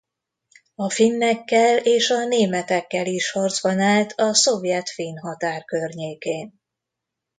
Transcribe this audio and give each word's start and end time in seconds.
A 0.75 0.89
finnekkel 0.89 1.77
és 1.77 2.09
a 2.09 2.25
németekkel 2.27 3.05
is 3.05 3.31
harcban 3.31 3.79
állt 3.79 4.13
a 4.19 4.33
szovjet–finn 4.33 5.17
határ 5.17 5.65
környékén. 5.65 6.59